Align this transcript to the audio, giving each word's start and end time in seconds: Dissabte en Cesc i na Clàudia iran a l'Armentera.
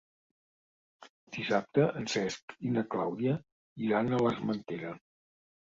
Dissabte 1.35 1.83
en 2.01 2.09
Cesc 2.15 2.55
i 2.71 2.73
na 2.79 2.85
Clàudia 2.97 3.37
iran 3.89 4.11
a 4.11 4.23
l'Armentera. 4.27 4.99